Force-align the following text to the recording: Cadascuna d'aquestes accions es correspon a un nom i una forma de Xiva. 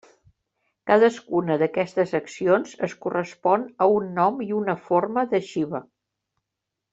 Cadascuna 0.91 1.57
d'aquestes 1.63 2.13
accions 2.19 2.73
es 2.89 2.95
correspon 3.03 3.67
a 3.87 3.91
un 3.99 4.09
nom 4.21 4.41
i 4.47 4.51
una 4.63 4.77
forma 4.89 5.27
de 5.35 5.43
Xiva. 5.51 5.85